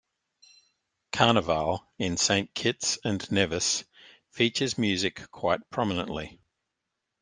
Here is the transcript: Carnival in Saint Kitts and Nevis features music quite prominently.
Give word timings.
Carnival 1.11 1.85
in 1.99 2.17
Saint 2.17 2.55
Kitts 2.55 2.97
and 3.03 3.31
Nevis 3.31 3.83
features 4.31 4.75
music 4.75 5.29
quite 5.29 5.69
prominently. 5.69 6.39